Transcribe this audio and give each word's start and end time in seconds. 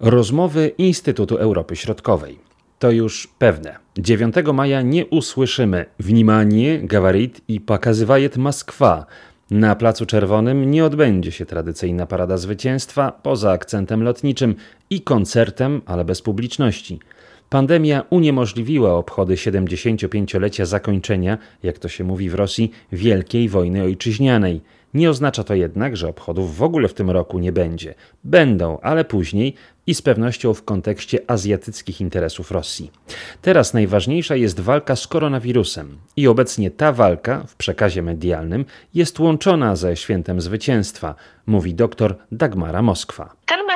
Rozmowy 0.00 0.72
Instytutu 0.78 1.36
Europy 1.36 1.76
Środkowej. 1.76 2.38
To 2.78 2.90
już 2.90 3.28
pewne. 3.38 3.76
9 3.98 4.34
maja 4.54 4.82
nie 4.82 5.06
usłyszymy 5.06 5.84
Wnimanie, 5.98 6.78
Gawarit 6.82 7.40
i 7.48 7.60
pokazywajet 7.60 8.36
Moskwa. 8.36 9.06
Na 9.50 9.76
Placu 9.76 10.06
Czerwonym 10.06 10.70
nie 10.70 10.84
odbędzie 10.84 11.32
się 11.32 11.46
tradycyjna 11.46 12.06
parada 12.06 12.36
zwycięstwa 12.36 13.12
poza 13.22 13.50
akcentem 13.50 14.02
lotniczym 14.02 14.54
i 14.90 15.00
koncertem, 15.00 15.82
ale 15.86 16.04
bez 16.04 16.22
publiczności. 16.22 16.98
Pandemia 17.50 18.04
uniemożliwiła 18.10 18.94
obchody 18.94 19.34
75-lecia 19.34 20.66
zakończenia, 20.66 21.38
jak 21.62 21.78
to 21.78 21.88
się 21.88 22.04
mówi 22.04 22.30
w 22.30 22.34
Rosji, 22.34 22.70
Wielkiej 22.92 23.48
Wojny 23.48 23.82
Ojczyźnianej. 23.82 24.60
Nie 24.94 25.10
oznacza 25.10 25.44
to 25.44 25.54
jednak, 25.54 25.96
że 25.96 26.08
obchodów 26.08 26.56
w 26.56 26.62
ogóle 26.62 26.88
w 26.88 26.94
tym 26.94 27.10
roku 27.10 27.38
nie 27.38 27.52
będzie. 27.52 27.94
Będą, 28.24 28.78
ale 28.80 29.04
później 29.04 29.54
i 29.86 29.94
z 29.94 30.02
pewnością 30.02 30.54
w 30.54 30.64
kontekście 30.64 31.18
azjatyckich 31.26 32.00
interesów 32.00 32.50
Rosji. 32.50 32.90
Teraz 33.42 33.74
najważniejsza 33.74 34.36
jest 34.36 34.60
walka 34.60 34.96
z 34.96 35.06
koronawirusem 35.06 35.98
i 36.16 36.28
obecnie 36.28 36.70
ta 36.70 36.92
walka 36.92 37.44
w 37.46 37.56
przekazie 37.56 38.02
medialnym 38.02 38.64
jest 38.94 39.20
łączona 39.20 39.76
ze 39.76 39.96
świętem 39.96 40.40
zwycięstwa, 40.40 41.14
mówi 41.46 41.74
dr 41.74 42.16
Dagmara 42.32 42.82
Moskwa. 42.82 43.32
Ten 43.46 43.66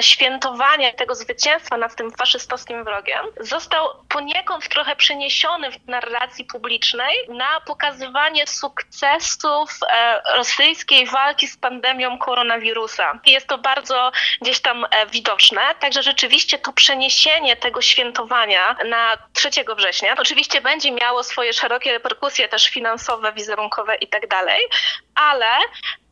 świętowania 0.00 0.92
tego 0.92 1.14
zwycięstwa 1.14 1.76
nad 1.76 1.96
tym 1.96 2.10
faszystowskim 2.10 2.84
wrogiem 2.84 3.26
został 3.40 3.88
poniekąd 4.08 4.68
trochę 4.68 4.96
przeniesiony 4.96 5.70
w 5.70 5.88
narracji 5.88 6.44
publicznej 6.44 7.16
na 7.28 7.60
pokazywanie 7.60 8.46
sukcesów 8.46 9.70
e, 9.88 10.22
rosyjskiej 10.36 11.06
walki 11.06 11.48
z 11.48 11.56
pandemią 11.56 12.18
koronawirusa. 12.18 13.20
Jest 13.26 13.46
to 13.46 13.58
bardzo 13.58 14.12
gdzieś 14.40 14.60
tam 14.60 14.84
e, 14.84 15.06
widoczne, 15.06 15.60
także 15.80 16.02
rzeczywiście 16.02 16.58
to 16.58 16.72
przeniesienie 16.72 17.56
tego 17.56 17.82
świętowania 17.82 18.76
na 18.88 19.18
3 19.32 19.50
września 19.76 20.14
oczywiście 20.18 20.60
będzie 20.60 20.92
miało 20.92 21.22
swoje 21.22 21.52
szerokie 21.52 21.92
reperkusje 21.92 22.48
też 22.48 22.68
finansowe, 22.68 23.32
wizerunkowe 23.32 23.94
i 23.94 24.08
tak 24.08 24.26
ale 25.14 25.46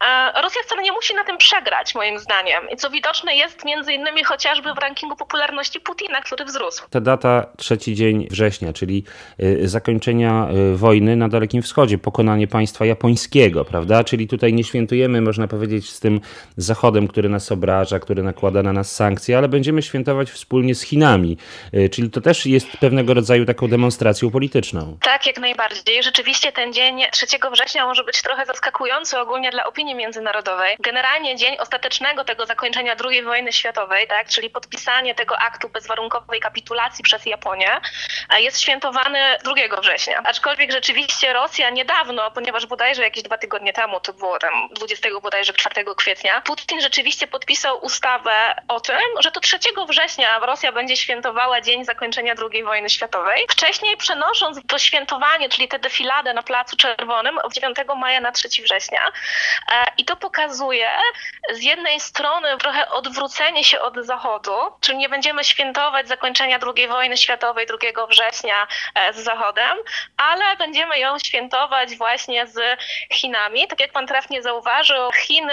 e, 0.05 0.43
Rosja 0.43 0.63
wcale 0.63 0.83
nie 0.83 0.93
musi 0.93 1.15
na 1.15 1.25
tym 1.25 1.39
przegrać, 1.39 1.95
moim 1.95 2.19
zdaniem. 2.19 2.71
I 2.71 2.77
co 2.77 2.91
widoczne 2.91 3.18
jest 3.27 3.65
między 3.65 3.93
innymi 3.93 4.25
chociażby 4.25 4.75
w 4.75 4.79
rankingu 4.79 5.17
popularności 5.17 5.81
Putina, 5.81 6.21
który 6.21 6.45
wzrósł. 6.45 6.89
Ta 6.91 7.01
data, 7.01 7.47
trzeci 7.57 7.95
dzień 7.95 8.27
września, 8.31 8.73
czyli 8.73 9.05
e, 9.39 9.69
zakończenia 9.69 10.49
e, 10.49 10.77
wojny 10.77 11.17
na 11.17 11.29
Dalekim 11.29 11.63
Wschodzie, 11.63 11.99
pokonanie 11.99 12.49
państwa 12.49 12.87
japońskiego, 12.87 13.65
prawda? 13.65 14.05
Czyli 14.05 14.29
tutaj 14.29 14.53
nie 14.53 14.65
świętujemy, 14.65 15.21
można 15.21 15.49
powiedzieć, 15.49 15.91
z 15.91 16.01
tym 16.01 16.21
Zachodem, 16.57 17.09
który 17.09 17.29
nas 17.29 17.53
obraża, 17.53 17.99
który 17.99 18.23
nakłada 18.23 18.63
na 18.63 18.73
nas 18.73 18.97
sankcje, 18.97 19.39
ale 19.39 19.49
będziemy 19.49 19.83
świętować 19.83 20.31
wspólnie 20.31 20.75
z 20.75 20.83
Chinami. 20.83 21.37
Czyli 21.91 22.11
to 22.11 22.21
też 22.21 22.47
jest 22.47 22.77
pewnego 22.77 23.15
rodzaju 23.15 23.45
taką 23.45 23.69
demonstracją 23.69 24.31
polityczną. 24.31 24.99
Tak, 25.01 25.27
jak 25.27 25.39
najbardziej. 25.39 26.03
Rzeczywiście 26.03 26.53
ten 26.53 26.73
dzień 26.73 27.03
3 27.13 27.27
września 27.53 27.87
może 27.87 28.05
być 28.05 28.23
trochę 28.23 28.47
zaskakujący 28.47 29.19
ogólnie 29.19 29.51
dla 29.51 29.65
opinii 29.65 29.95
międzynarodowej. 29.95 30.77
Generalnie 30.81 31.37
dzień 31.37 31.57
ostatecznego 31.59 32.25
tego 32.25 32.47
zakończenia 32.47 32.97
II 33.05 33.08
wojny 33.25 33.53
światowej, 33.53 34.07
tak, 34.07 34.29
czyli 34.29 34.51
podpisanie 34.51 35.15
tego 35.15 35.39
aktu 35.39 35.69
bezwarunkowej 35.69 36.41
kapitulacji 36.41 37.05
przez 37.05 37.27
Japonię, 37.27 37.81
jest 38.39 38.61
świętowany 38.61 39.19
2 39.45 39.81
września. 39.81 40.23
Aczkolwiek 40.25 40.73
rzeczywiście 40.73 41.33
Rosja 41.33 41.71
niedawno, 41.71 42.31
ponieważ 42.31 42.67
bodajże 42.67 43.03
jakieś 43.03 43.23
dwa 43.23 43.39
tygodnie 43.39 43.73
temu, 43.73 44.01
to 44.01 44.13
było 44.13 44.39
tam 44.39 44.69
20 44.71 45.09
bodajże 45.23 45.53
4 45.53 45.85
kwietnia, 45.97 46.41
Putin 46.41 46.81
rzeczywiście 46.81 47.27
podpisał 47.27 47.85
ustawę 47.85 48.55
o 48.69 48.81
tym, 48.81 49.01
że 49.21 49.31
to 49.31 49.41
3 49.41 49.59
września 49.89 50.39
Rosja 50.39 50.73
będzie 50.73 50.97
świętowała 50.97 51.61
dzień 51.61 51.85
zakończenia 51.85 52.35
II 52.53 52.65
wojny 52.65 52.91
światowej. 52.91 53.47
Wcześniej 53.51 53.97
przenosząc 53.97 54.61
to 54.67 54.79
świętowanie, 54.79 55.49
czyli 55.49 55.69
tę 55.69 55.79
defiladę 55.79 56.35
na 56.35 56.43
Placu 56.43 56.77
Czerwonym 56.77 57.39
9 57.53 57.77
maja 57.97 58.21
na 58.21 58.33
3 58.33 58.49
września 58.49 58.79
września. 58.79 59.13
E, 59.73 59.87
I 59.99 60.05
to 60.05 60.17
pokazuje 60.17 60.91
z 61.53 61.63
jednej 61.63 62.01
strony 62.01 62.59
trochę 62.59 62.88
odwrócenie 62.91 63.65
się 63.65 63.81
od 63.81 63.97
Zachodu, 63.97 64.57
czyli 64.81 64.99
nie 64.99 65.09
będziemy 65.09 65.45
świętować 65.45 66.09
zakończenia 66.09 66.59
II 66.77 66.89
wojny 66.89 67.17
światowej 67.17 67.67
2 67.67 68.07
września 68.07 68.67
e, 68.95 69.13
z 69.13 69.17
Zachodem, 69.17 69.79
ale 70.17 70.57
będziemy 70.57 70.99
ją 70.99 71.19
świętować 71.19 71.97
właśnie 71.97 72.47
z 72.47 72.61
Chinami. 73.13 73.69
Tak 73.69 73.81
jak 73.81 73.93
pan 73.93 74.07
trafnie 74.07 74.43
zauważył, 74.43 75.11
Chiny 75.13 75.53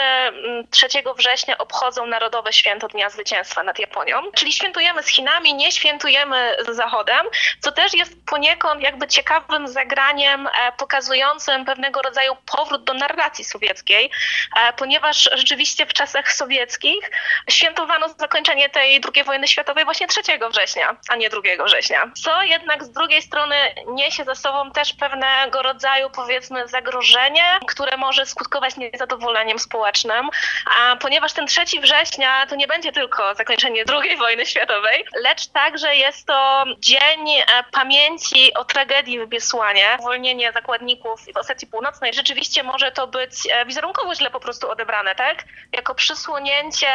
3 0.71 0.87
mm, 0.95 1.15
września 1.15 1.57
obchodzą 1.57 2.05
Narodowe 2.05 2.53
Święto 2.53 2.87
Dnia 2.87 3.09
Zwycięstwa 3.09 3.63
nad 3.63 3.79
Japonią, 3.79 4.31
czyli 4.35 4.53
świętujemy 4.53 5.03
z 5.03 5.07
Chinami, 5.07 5.53
nie 5.53 5.71
świętujemy 5.71 6.55
z 6.59 6.75
Zachodem, 6.75 7.25
co 7.59 7.71
też 7.71 7.93
jest 7.93 8.25
poniekąd 8.25 8.81
jakby 8.81 9.07
ciekawym 9.07 9.67
zagraniem 9.67 10.47
e, 10.47 10.71
pokazującym 10.77 11.65
pewnego 11.65 12.01
rodzaju 12.01 12.37
powrót 12.55 12.83
do 12.83 12.93
narracji 12.93 13.45
sowieckiej, 13.45 14.11
e, 14.57 14.73
ponieważ 14.73 15.29
rzeczywiście 15.33 15.85
w 15.85 15.93
czasach 15.93 16.31
sowieckich 16.31 17.11
świętowano 17.49 18.09
zakończenie 18.09 18.69
tej 18.69 19.01
II 19.15 19.23
wojny 19.23 19.47
światowej 19.47 19.85
właśnie 19.85 20.07
3 20.07 20.21
września, 20.51 20.97
a 21.09 21.15
nie 21.15 21.29
2 21.29 21.41
września. 21.65 22.11
Co 22.23 22.43
jednak 22.43 22.83
z 22.83 22.91
drugiej 22.91 23.21
strony 23.21 23.55
niesie 23.87 24.23
ze 24.23 24.35
sobą 24.35 24.71
też 24.71 24.93
pewnego 24.93 25.61
rodzaju 25.61 26.09
powiedzmy 26.09 26.67
zagrożenie, 26.67 27.59
które 27.67 27.97
może 27.97 28.25
skutkować 28.25 28.77
niezadowoleniem 28.77 29.59
społecznym, 29.59 30.29
a 30.79 30.95
ponieważ 30.95 31.33
ten 31.33 31.47
3 31.47 31.61
września 31.81 32.45
to 32.47 32.55
nie 32.55 32.67
będzie 32.67 32.91
tylko 32.91 33.35
zakończenie 33.35 33.83
II 34.01 34.17
wojny 34.17 34.45
światowej, 34.45 35.05
lecz 35.21 35.47
także 35.47 35.95
jest 35.95 36.27
to 36.27 36.65
dzień 36.79 37.29
e, 37.29 37.43
pamięci 37.71 38.53
o 38.53 38.65
tragedii 38.65 39.19
w 39.19 39.27
Biesłanie, 39.27 39.97
uwolnienie 39.99 40.51
zakładników 40.51 41.21
w 41.33 41.37
Osetii 41.37 41.67
Północnej. 41.67 42.13
Rzeczywiście 42.13 42.63
może 42.63 42.91
to 42.91 43.07
być 43.07 43.31
e, 43.51 43.65
wizerunkowo 43.65 44.15
źle 44.15 44.29
po 44.29 44.39
prostu 44.39 44.69
odebrane, 44.69 45.15
tak? 45.15 45.43
Jako 45.71 45.95
przysłonięcie 45.95 46.87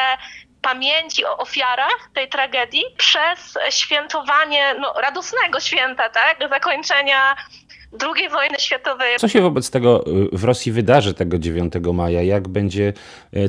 pamięci 0.63 1.25
o 1.25 1.37
ofiarach 1.37 2.11
tej 2.15 2.29
tragedii 2.29 2.85
przez 2.97 3.59
świętowanie 3.71 4.75
no, 4.81 4.93
radosnego 5.03 5.61
święta, 5.61 6.09
tak? 6.09 6.39
Zakończenia 6.51 7.37
II 8.17 8.29
wojny 8.29 8.59
światowej. 8.59 9.17
Co 9.19 9.29
się 9.29 9.41
wobec 9.41 9.71
tego 9.71 10.07
y, 10.07 10.29
w 10.33 10.45
Rosji 10.45 10.73
wydarzy 10.73 11.15
tego 11.15 11.39
9 11.39 11.73
maja? 11.93 12.23
Jak 12.23 12.49
będzie 12.49 12.93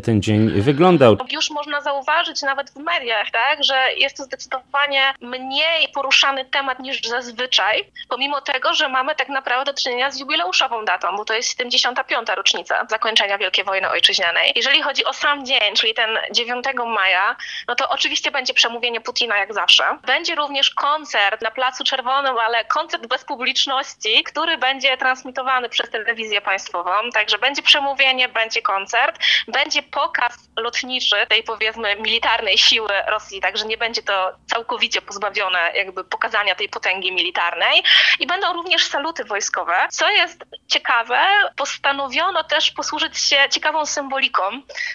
ten 0.04 0.22
dzień 0.22 0.62
wyglądał? 0.62 1.18
Już 1.32 1.50
można 1.50 1.82
zauważyć 1.82 2.42
nawet 2.42 2.72
w 2.72 2.76
mediach, 2.76 3.32
tak, 3.32 3.64
że 3.64 3.94
jest 3.98 4.18
to 4.18 4.24
zdecydowanie 4.24 5.14
mniej 5.22 5.88
poruszany 5.94 6.46
temat 6.46 6.80
niż 6.80 7.02
zazwyczaj, 7.02 7.92
pomimo 8.10 8.42
tego, 8.42 8.74
że 8.74 8.90
mamy 8.90 9.16
tak 9.16 9.30
naprawdę 9.30 9.72
do 9.72 9.78
czynienia 9.78 10.12
z 10.12 10.20
jubileuszową 10.20 10.86
datą, 10.86 11.18
bo 11.18 11.26
to 11.26 11.34
jest 11.34 11.50
75. 11.50 12.30
rocznica 12.36 12.86
zakończenia 12.90 13.38
Wielkiej 13.38 13.66
Wojny 13.66 13.90
Ojczyźnianej. 13.90 14.54
Jeżeli 14.56 14.82
chodzi 14.82 15.06
o 15.06 15.14
sam 15.14 15.46
dzień, 15.46 15.76
czyli 15.76 15.94
ten 15.94 16.10
9 16.32 16.66
maja, 16.88 17.36
no 17.68 17.76
to 17.76 17.90
oczywiście 17.90 18.32
będzie 18.32 18.54
przemówienie 18.54 19.02
Putina 19.02 19.38
jak 19.38 19.54
zawsze. 19.54 19.84
Będzie 20.06 20.36
również 20.36 20.70
koncert 20.70 21.42
na 21.42 21.52
Placu 21.52 21.84
Czerwonym, 21.84 22.38
ale 22.38 22.66
koncert 22.66 23.08
bez 23.08 23.26
publiczności, 23.26 24.24
który 24.24 24.58
będzie 24.58 24.98
transmitowany 24.98 25.70
przez 25.70 25.90
telewizję 25.90 26.42
państwową. 26.42 26.92
Także 27.14 27.38
będzie 27.38 27.62
przemówienie, 27.62 28.30
będzie 28.30 28.62
koncert, 28.62 29.20
będzie 29.48 29.71
pokaz 29.80 30.34
lotniczy 30.60 31.16
tej 31.30 31.44
powiedzmy 31.44 31.96
militarnej 31.96 32.58
siły 32.58 32.90
Rosji, 33.08 33.42
także 33.42 33.66
nie 33.66 33.78
będzie 33.78 34.04
to 34.04 34.32
całkowicie 34.50 35.02
pozbawione 35.02 35.72
jakby 35.76 36.04
pokazania 36.04 36.56
tej 36.56 36.70
potęgi 36.70 37.12
militarnej 37.12 37.84
i 38.20 38.28
będą 38.28 38.54
również 38.54 38.86
saluty 38.86 39.24
wojskowe. 39.24 39.88
Co 39.92 40.10
jest 40.10 40.44
ciekawe, 40.68 41.28
postanowiono 41.56 42.44
też 42.44 42.72
posłużyć 42.72 43.18
się 43.18 43.38
ciekawą 43.50 43.86
symboliką. 43.86 44.42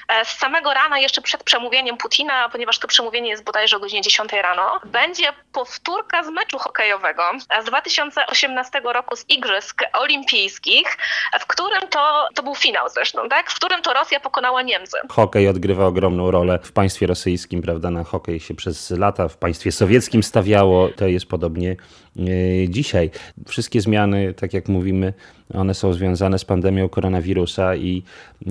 E, 0.08 0.24
z 0.24 0.28
samego 0.28 0.74
rana, 0.74 0.98
jeszcze 0.98 1.22
przed 1.22 1.44
przemówieniem 1.44 1.96
Putina, 1.96 2.48
ponieważ 2.48 2.78
to 2.78 2.88
przemówienie 2.88 3.30
jest 3.30 3.44
bodajże 3.44 3.76
o 3.76 3.80
godzinie 3.80 4.02
10 4.02 4.32
rano, 4.32 4.80
będzie 4.84 5.32
powtórka 5.52 6.22
z 6.22 6.28
meczu 6.28 6.58
hokejowego 6.58 7.22
z 7.62 7.64
2018 7.64 8.80
roku 8.84 9.16
z 9.16 9.24
Igrzysk 9.28 9.82
Olimpijskich, 9.92 10.96
w 11.40 11.46
którym 11.46 11.88
to, 11.88 12.28
to 12.34 12.42
był 12.42 12.54
finał 12.54 12.88
zresztą, 12.88 13.28
tak? 13.28 13.50
w 13.50 13.54
którym 13.54 13.82
to 13.82 13.92
Rosja 13.92 14.20
pokonała 14.20 14.62
Niemcy. 14.66 14.96
Hokej 15.08 15.48
odgrywa 15.48 15.86
ogromną 15.86 16.30
rolę 16.30 16.58
w 16.62 16.72
państwie 16.72 17.06
rosyjskim, 17.06 17.62
prawda? 17.62 17.90
Na 17.90 18.04
hokej 18.04 18.40
się 18.40 18.54
przez 18.54 18.90
lata 18.90 19.28
w 19.28 19.36
państwie 19.36 19.72
sowieckim 19.72 20.22
stawiało, 20.22 20.88
to 20.88 21.06
jest 21.06 21.26
podobnie 21.26 21.76
e, 22.18 22.68
dzisiaj. 22.68 23.10
Wszystkie 23.46 23.80
zmiany, 23.80 24.34
tak 24.34 24.54
jak 24.54 24.68
mówimy, 24.68 25.12
one 25.54 25.74
są 25.74 25.92
związane 25.92 26.38
z 26.38 26.44
pandemią 26.44 26.88
koronawirusa 26.88 27.76
i 27.76 28.02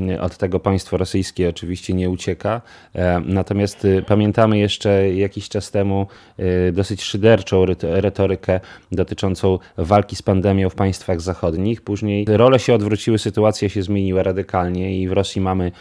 e, 0.09 0.21
od 0.21 0.37
tego 0.37 0.59
państwo 0.59 0.97
rosyjskie 0.97 1.49
oczywiście 1.49 1.93
nie 1.93 2.09
ucieka. 2.09 2.61
E, 2.95 3.21
natomiast 3.25 3.87
pamiętamy 4.07 4.57
jeszcze 4.57 5.13
jakiś 5.13 5.49
czas 5.49 5.71
temu 5.71 6.07
dosyć 6.73 7.03
szyderczą 7.03 7.65
retorykę 7.81 8.59
dotyczącą 8.91 9.59
walki 9.77 10.15
z 10.15 10.21
pandemią 10.21 10.69
w 10.69 10.75
państwach 10.75 11.21
zachodnich. 11.21 11.81
Później 11.81 12.25
role 12.27 12.59
się 12.59 12.73
odwróciły, 12.73 13.19
sytuacja 13.19 13.69
się 13.69 13.83
zmieniła 13.83 14.23
radykalnie 14.23 15.01
i 15.01 15.07
w 15.07 15.11
Rosji 15.11 15.41
mamy 15.41 15.71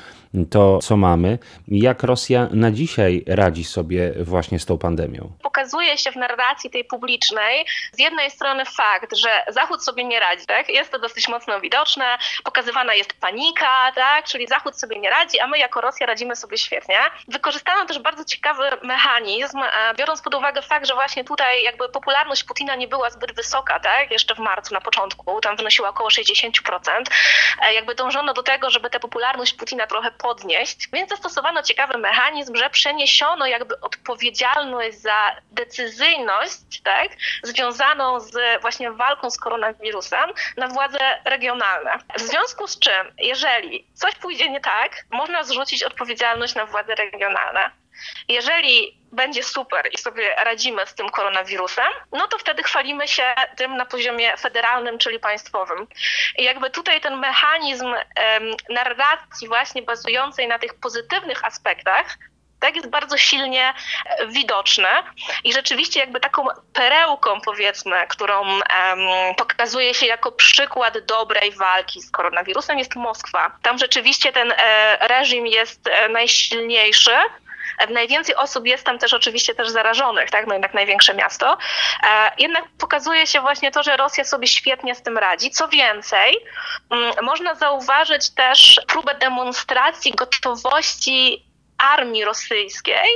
to, 0.50 0.78
co 0.78 0.96
mamy. 0.96 1.38
Jak 1.69 2.02
Rosja 2.02 2.48
na 2.50 2.70
dzisiaj 2.70 3.25
radzi 3.26 3.64
sobie 3.64 4.12
właśnie 4.20 4.58
z 4.58 4.66
tą 4.66 4.78
pandemią? 4.78 5.32
Pokazuje 5.42 5.98
się 5.98 6.12
w 6.12 6.16
narracji 6.16 6.70
tej 6.70 6.84
publicznej 6.84 7.66
z 7.92 7.98
jednej 7.98 8.31
strony 8.31 8.64
fakt, 8.64 9.16
że 9.16 9.28
Zachód 9.48 9.84
sobie 9.84 10.04
nie 10.04 10.20
radzi, 10.20 10.46
tak? 10.46 10.69
jest 10.69 10.90
to 10.90 10.98
dosyć 10.98 11.28
mocno 11.28 11.60
widoczne, 11.60 12.04
pokazywana 12.44 12.94
jest 12.94 13.20
panika, 13.20 13.92
tak? 13.94 14.25
czyli 14.25 14.46
Zachód 14.46 14.81
sobie 14.81 14.98
nie 15.00 15.10
radzi, 15.10 15.40
a 15.40 15.46
my 15.46 15.58
jako 15.58 15.81
Rosja 15.81 16.06
radzimy 16.06 16.36
sobie 16.36 16.58
świetnie. 16.58 16.98
Wykorzystano 17.28 17.86
też 17.86 17.98
bardzo 17.98 18.25
ciekawy 18.25 18.62
mechanizm, 18.82 19.58
e, 19.58 19.94
biorąc 19.98 20.22
pod 20.22 20.34
uwagę 20.34 20.62
fakt, 20.62 20.86
że 20.86 20.94
właśnie 20.94 21.25
tutaj 21.25 21.62
jakby 21.62 21.88
popularność 21.88 22.44
Putina 22.44 22.76
nie 22.76 22.88
była 22.88 23.10
zbyt 23.10 23.32
wysoka, 23.32 23.81
tak? 23.81 24.10
jeszcze 24.10 24.34
w 24.34 24.38
marcu 24.38 24.75
na 24.75 24.81
początku, 24.81 25.40
tam 25.40 25.56
wynosiła 25.56 25.88
około 25.88 26.10
60%, 26.10 27.10
e, 27.62 27.75
jakby 27.75 27.94
dążono 27.94 28.34
do 28.34 28.42
tego, 28.42 28.70
żeby 28.70 28.90
tę 28.90 29.00
popularność 29.00 29.54
Putina 29.54 29.86
trochę 29.86 30.10
podnieść, 30.24 30.88
więc 30.92 31.10
zastosowano 31.10 31.62
ciekawy 31.62 31.98
mechanizm, 31.98 32.56
że 32.56 32.70
przeniesiono 32.70 33.46
jakby 33.46 33.80
odpowiedzialność 33.80 34.98
za 34.98 35.36
decyzyjność, 35.50 36.80
tak, 36.84 37.08
związaną 37.42 38.20
z 38.20 38.62
właśnie 38.62 38.90
walką 38.90 39.30
z 39.30 39.38
koronawirusem 39.38 40.30
na 40.56 40.68
władze 40.68 40.98
regionalne. 41.24 41.98
W 42.18 42.20
związku 42.20 42.66
z 42.66 42.78
czym, 42.78 43.12
jeżeli 43.18 43.86
coś 43.94 44.14
pójdzie 44.14 44.50
nie 44.50 44.60
tak, 44.60 45.04
można 45.10 45.44
zrzucić 45.44 45.82
odpowiedzialność 45.82 46.54
na 46.54 46.66
władze 46.66 46.94
regionalne. 46.94 47.83
Jeżeli 48.29 48.99
będzie 49.12 49.43
super 49.43 49.88
i 49.93 49.99
sobie 49.99 50.35
radzimy 50.35 50.87
z 50.87 50.94
tym 50.94 51.08
koronawirusem, 51.08 51.93
no 52.12 52.29
to 52.29 52.38
wtedy 52.38 52.62
chwalimy 52.62 53.08
się 53.08 53.35
tym 53.56 53.76
na 53.76 53.87
poziomie 53.87 54.37
federalnym, 54.37 54.99
czyli 54.99 55.19
państwowym. 55.19 55.87
I 56.38 56.44
jakby 56.44 56.70
tutaj 56.70 57.00
ten 57.00 57.17
mechanizm 57.17 57.87
um, 57.87 57.96
narracji 58.70 59.49
właśnie 59.49 59.82
bazującej 59.82 60.49
na 60.49 60.58
tych 60.58 60.75
pozytywnych 60.75 61.44
aspektach 61.44 62.17
tak, 62.64 62.76
jest 62.76 62.91
bardzo 62.91 63.19
silnie 63.19 63.75
e, 64.06 64.26
widoczne 64.26 64.88
i 65.44 65.52
rzeczywiście 65.52 66.00
jakby 66.00 66.20
taką 66.20 66.46
perełką 66.73 67.41
powiedzmy, 67.41 68.06
którą 68.08 68.41
um, 68.43 68.61
pokazuje 69.37 69.94
się 69.94 70.06
jako 70.06 70.32
przykład 70.32 70.99
dobrej 70.99 71.52
walki 71.52 72.00
z 72.02 72.11
koronawirusem 72.11 72.79
jest 72.79 72.96
Moskwa. 72.96 73.58
Tam 73.62 73.79
rzeczywiście 73.79 74.32
ten 74.32 74.52
e, 74.52 75.08
reżim 75.08 75.46
jest 75.46 75.88
e, 75.88 76.08
najsilniejszy, 76.08 77.17
Najwięcej 77.90 78.34
osób 78.34 78.66
jest 78.66 78.84
tam 78.84 78.98
też 78.98 79.14
oczywiście 79.14 79.54
też 79.54 79.68
zarażonych, 79.68 80.30
tak? 80.30 80.46
no 80.46 80.52
jednak 80.52 80.74
największe 80.74 81.14
miasto. 81.14 81.58
Jednak 82.38 82.64
pokazuje 82.78 83.26
się 83.26 83.40
właśnie 83.40 83.70
to, 83.70 83.82
że 83.82 83.96
Rosja 83.96 84.24
sobie 84.24 84.46
świetnie 84.46 84.94
z 84.94 85.02
tym 85.02 85.18
radzi. 85.18 85.50
Co 85.50 85.68
więcej, 85.68 86.36
mm, 86.90 87.14
można 87.22 87.54
zauważyć 87.54 88.30
też 88.30 88.80
próbę 88.88 89.14
demonstracji 89.14 90.12
gotowości 90.12 91.44
armii 91.78 92.24
rosyjskiej 92.24 93.08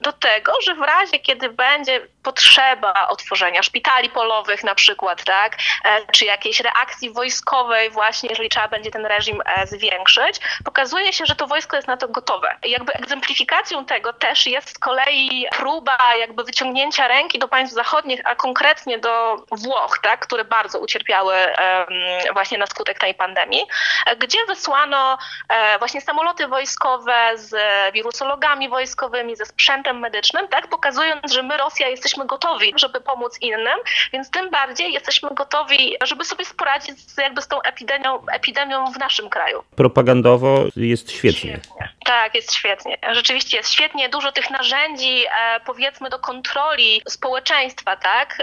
do 0.00 0.12
tego, 0.12 0.52
że 0.62 0.74
w 0.74 0.80
razie, 0.80 1.18
kiedy 1.18 1.48
będzie 1.48 2.08
potrzeba 2.24 3.08
otworzenia 3.08 3.62
szpitali 3.62 4.10
polowych 4.10 4.64
na 4.64 4.74
przykład, 4.74 5.24
tak, 5.24 5.56
e, 5.84 6.06
czy 6.12 6.24
jakiejś 6.24 6.60
reakcji 6.60 7.12
wojskowej 7.12 7.90
właśnie, 7.90 8.28
jeżeli 8.28 8.48
trzeba 8.48 8.68
będzie 8.68 8.90
ten 8.90 9.06
reżim 9.06 9.42
e, 9.44 9.66
zwiększyć, 9.66 10.40
pokazuje 10.64 11.12
się, 11.12 11.26
że 11.26 11.34
to 11.34 11.46
wojsko 11.46 11.76
jest 11.76 11.88
na 11.88 11.96
to 11.96 12.08
gotowe. 12.08 12.56
Jakby 12.62 12.92
egzemplifikacją 12.92 13.84
tego 13.84 14.12
też 14.12 14.46
jest 14.46 14.70
z 14.70 14.78
kolei 14.78 15.46
próba 15.56 15.98
jakby 16.18 16.44
wyciągnięcia 16.44 17.08
ręki 17.08 17.38
do 17.38 17.48
państw 17.48 17.74
zachodnich, 17.74 18.20
a 18.24 18.34
konkretnie 18.34 18.98
do 18.98 19.36
Włoch, 19.50 19.98
tak, 20.02 20.20
które 20.20 20.44
bardzo 20.44 20.78
ucierpiały 20.78 21.34
właśnie 22.32 22.58
na 22.58 22.66
skutek 22.66 22.98
tej 22.98 23.14
pandemii, 23.14 23.66
gdzie 24.18 24.38
wysłano 24.48 25.18
e, 25.48 25.78
właśnie 25.78 26.00
samoloty 26.00 26.48
wojskowe 26.48 27.14
z 27.34 27.54
wirusologami 27.92 28.68
wojskowymi, 28.68 29.36
ze 29.36 29.46
sprzętem 29.46 29.98
medycznym, 29.98 30.48
tak, 30.48 30.68
pokazując, 30.68 31.32
że 31.32 31.42
my 31.42 31.56
Rosja 31.56 31.88
jesteśmy 31.88 32.13
jesteśmy 32.14 32.26
gotowi, 32.26 32.72
żeby 32.76 33.00
pomóc 33.00 33.38
innym, 33.40 33.78
więc 34.12 34.30
tym 34.30 34.50
bardziej 34.50 34.92
jesteśmy 34.92 35.28
gotowi, 35.34 35.96
żeby 36.04 36.24
sobie 36.24 36.44
poradzić 36.56 36.98
z, 36.98 37.18
jakby 37.18 37.42
z 37.42 37.48
tą 37.48 37.62
epidemią, 37.62 38.26
epidemią 38.26 38.92
w 38.92 38.98
naszym 38.98 39.28
kraju. 39.28 39.62
Propagandowo 39.76 40.64
jest 40.76 41.10
świetnie. 41.10 41.40
świetnie. 41.40 41.73
Tak, 42.04 42.34
jest 42.34 42.54
świetnie. 42.54 42.98
Rzeczywiście 43.12 43.56
jest 43.56 43.70
świetnie. 43.70 44.08
Dużo 44.08 44.32
tych 44.32 44.50
narzędzi, 44.50 45.24
e, 45.24 45.60
powiedzmy, 45.66 46.10
do 46.10 46.18
kontroli 46.18 47.02
społeczeństwa, 47.08 47.96
tak, 47.96 48.42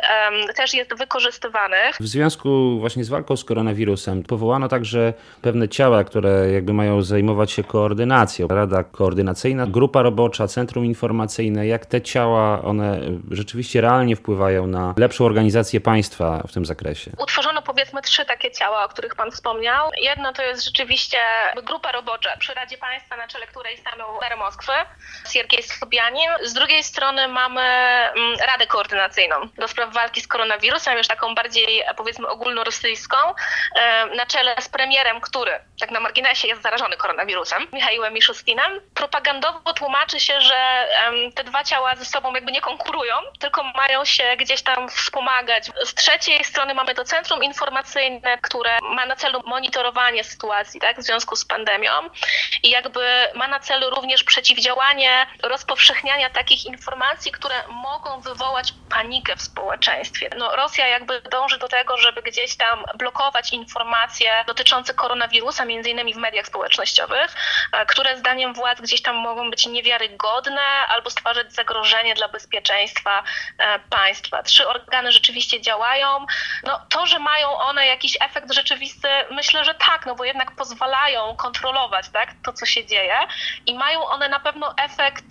też 0.56 0.74
jest 0.74 0.98
wykorzystywanych. 0.98 1.96
W 2.00 2.08
związku 2.08 2.80
właśnie 2.80 3.04
z 3.04 3.10
walką 3.10 3.38
z 3.38 3.44
koronawirusem 3.44 4.24
powołano 4.24 4.68
także 4.68 5.14
pewne 5.42 5.70
ciała, 5.70 6.04
które 6.04 6.52
jakby 6.52 6.74
mają 6.74 7.02
zajmować 7.02 7.52
się 7.52 7.64
koordynacją. 7.64 8.48
Rada 8.48 8.84
Koordynacyjna, 8.84 9.68
Grupa 9.68 10.02
Robocza, 10.02 10.48
Centrum 10.48 10.86
Informacyjne. 10.86 11.68
Jak 11.68 11.86
te 11.86 12.02
ciała, 12.02 12.62
one 12.62 13.00
rzeczywiście 13.32 13.62
rzeczywiście 13.62 13.82
realnie 13.82 14.16
wpływają 14.16 14.68
na 14.68 14.94
lepszą 14.98 15.26
organizację 15.26 15.82
państwa 15.82 16.44
w 16.48 16.54
tym 16.54 16.66
zakresie? 16.66 17.12
Utworzono 17.18 17.62
powiedzmy 17.62 18.02
trzy 18.02 18.26
takie 18.26 18.52
ciała, 18.52 18.86
o 18.86 18.90
których 18.90 19.16
Pan 19.16 19.32
wspomniał. 19.32 19.90
Jedno 20.02 20.34
to 20.34 20.44
jest 20.44 20.66
rzeczywiście 20.66 21.18
grupa 21.66 21.92
robocza 21.92 22.38
przy 22.38 22.54
Radzie 22.54 22.78
Państwa, 22.78 23.18
na 23.18 23.28
czele 23.28 23.48
której 23.52 23.78
stanął 23.78 24.20
mer 24.22 24.38
Moskwy, 24.38 24.74
Siergiej 25.32 25.64
Slobianin. 25.64 26.30
Z 26.44 26.54
drugiej 26.54 26.84
strony 26.84 27.28
mamy 27.28 27.62
mm, 27.62 28.38
Radę 28.48 28.68
Koordynacyjną 28.68 29.48
do 29.58 29.68
spraw 29.68 29.94
walki 29.94 30.22
z 30.22 30.28
koronawirusem, 30.28 30.98
już 30.98 31.08
taką 31.08 31.36
bardziej 31.36 31.84
powiedzmy 31.98 32.28
ogólnorosyjską, 32.28 33.18
e, 33.76 34.06
na 34.06 34.26
czele 34.26 34.56
z 34.60 34.70
premierem, 34.70 35.22
który 35.22 35.52
tak 35.80 35.92
na 35.92 36.00
marginesie 36.00 36.48
jest 36.48 36.62
zarażony 36.62 36.98
koronawirusem, 36.98 37.68
Michałem 37.74 38.14
Miszustinem. 38.14 38.82
Propagandowo 38.94 39.74
tłumaczy 39.74 40.20
się, 40.20 40.42
że 40.42 40.88
te 41.36 41.44
dwa 41.44 41.64
ciała 41.64 41.96
ze 41.96 42.06
sobą 42.06 42.34
jakby 42.34 42.52
nie 42.52 42.62
konkurują, 42.62 43.16
tylko 43.40 43.64
mają 43.64 44.06
się 44.06 44.36
gdzieś 44.38 44.62
tam 44.62 44.90
wspomagać. 44.90 45.72
Z 45.86 45.94
trzeciej 45.94 46.44
strony 46.44 46.74
mamy 46.74 46.96
to 46.96 47.04
centrum 47.04 47.44
informacyjne, 47.44 48.38
które 48.38 48.78
ma 48.82 49.06
na 49.06 49.16
celu 49.16 49.42
monitorowanie 49.46 50.24
sytuacji 50.24 50.80
tak, 50.80 51.00
w 51.00 51.04
związku 51.04 51.36
z 51.36 51.46
pandemią 51.46 51.92
i 52.64 52.70
jakby 52.70 53.02
ma 53.42 53.48
na 53.48 53.60
celu 53.60 53.90
również 53.90 54.24
przeciwdziałanie 54.24 55.28
rozpowszechniania 55.44 56.30
takich 56.30 56.66
informacji, 56.66 57.32
które 57.32 57.56
mogą 57.68 58.22
wywołać 58.22 58.74
panikę 58.90 59.36
w 59.36 59.42
społeczeństwie. 59.42 60.30
No, 60.38 60.56
Rosja 60.56 60.88
jakby 60.88 61.22
dąży 61.22 61.58
do 61.58 61.68
tego, 61.68 61.98
żeby 61.98 62.22
gdzieś 62.22 62.58
tam 62.58 62.86
blokować 62.96 63.54
informacje 63.54 64.44
dotyczące 64.48 64.94
koronawirusa, 64.94 65.66
między 65.66 65.90
innymi 65.90 66.14
w 66.14 66.18
mediach 66.18 66.48
społecznościowych, 66.48 67.36
e, 67.72 67.86
które 67.86 68.18
zdaniem 68.18 68.54
władz 68.54 68.82
gdzieś 68.82 69.02
tam 69.02 69.16
mogą 69.16 69.50
być 69.50 69.66
niewiarygodne 69.66 70.62
albo 70.88 71.10
stwarzać 71.10 71.54
zagrożenie 71.54 72.16
dla 72.16 72.28
bezpieczeństwa 72.28 73.24
E, 73.58 73.80
państwa. 73.80 74.44
Trzy 74.44 74.68
organy 74.68 75.12
rzeczywiście 75.12 75.62
działają. 75.62 76.26
No, 76.64 76.82
to, 76.90 77.06
że 77.06 77.20
mają 77.20 77.50
one 77.58 77.88
jakiś 77.88 78.18
efekt 78.22 78.54
rzeczywisty, 78.54 79.08
myślę, 79.32 79.66
że 79.66 79.76
tak, 79.76 80.06
no 80.06 80.16
bo 80.16 80.26
jednak 80.26 80.52
pozwalają 80.52 81.36
kontrolować 81.36 82.10
tak, 82.10 82.30
to, 82.44 82.54
co 82.54 82.66
się 82.66 82.86
dzieje 82.86 83.18
i 83.66 83.76
mają 83.76 84.06
one 84.06 84.30
na 84.30 84.40
pewno 84.40 84.74
efekt 84.78 85.26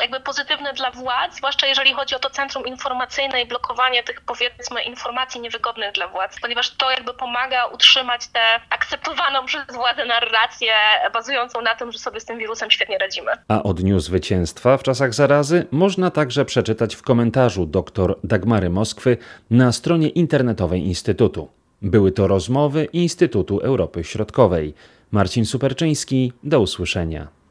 jakby 0.00 0.20
pozytywny 0.20 0.72
dla 0.72 0.90
władz, 0.90 1.36
zwłaszcza 1.36 1.66
jeżeli 1.66 1.92
chodzi 1.92 2.14
o 2.14 2.18
to 2.18 2.30
centrum 2.30 2.66
informacyjne 2.66 3.42
i 3.42 3.46
blokowanie 3.46 4.02
tych 4.02 4.20
powiedzmy 4.20 4.82
informacji 4.82 5.40
niewygodnych 5.40 5.92
dla 5.92 6.08
władz, 6.08 6.40
ponieważ 6.40 6.70
to 6.70 6.90
jakby 6.90 7.14
pomaga 7.14 7.66
utrzymać 7.66 8.26
tę 8.26 8.60
akceptowaną 8.70 9.46
przez 9.46 9.66
władzę 9.74 10.04
narrację 10.04 10.72
bazującą 11.12 11.62
na 11.62 11.74
tym, 11.74 11.92
że 11.92 11.98
sobie 11.98 12.20
z 12.20 12.24
tym 12.24 12.38
wirusem 12.38 12.70
świetnie 12.70 12.98
radzimy. 12.98 13.32
A 13.48 13.62
o 13.62 13.74
dniu 13.74 14.00
zwycięstwa 14.00 14.76
w 14.76 14.82
czasach 14.82 15.14
zarazy 15.14 15.66
można 15.70 16.10
także 16.10 16.44
przeczytać 16.44 16.96
w 16.96 17.02
komentarzu 17.02 17.66
dr 17.66 18.14
Dagmary 18.24 18.70
Moskwy 18.70 19.16
na 19.50 19.72
stronie 19.72 20.08
internetowej 20.08 20.80
Instytutu. 20.80 21.50
Były 21.82 22.12
to 22.12 22.26
rozmowy 22.26 22.84
Instytutu 22.84 23.58
Europy 23.58 24.04
Środkowej. 24.04 24.74
Marcin 25.12 25.44
Superczyński, 25.46 26.32
do 26.44 26.60
usłyszenia. 26.60 27.41